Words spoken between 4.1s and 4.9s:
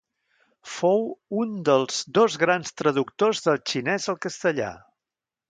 al castellà.